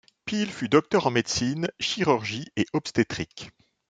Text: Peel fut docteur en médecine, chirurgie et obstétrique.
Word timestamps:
Peel 0.25 0.49
fut 0.49 0.67
docteur 0.67 1.05
en 1.05 1.11
médecine, 1.11 1.69
chirurgie 1.79 2.47
et 2.55 2.65
obstétrique. 2.73 3.51